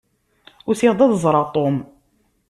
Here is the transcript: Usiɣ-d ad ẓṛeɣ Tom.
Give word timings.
Usiɣ-d 0.69 0.99
ad 1.05 1.11
ẓṛeɣ 1.23 1.45
Tom. 1.53 1.77